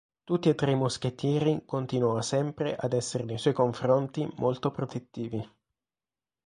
[0.23, 5.47] Tutti e tre i moschettieri continuano sempre ad esser nei suoi confronti molto protettivi.